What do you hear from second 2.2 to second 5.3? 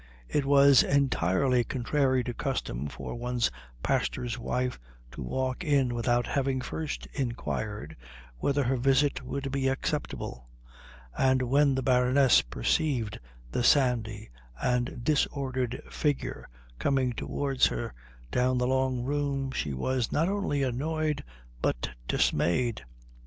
to custom for one's pastor's wife to